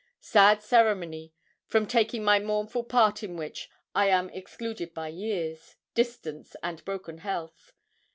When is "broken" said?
6.85-7.19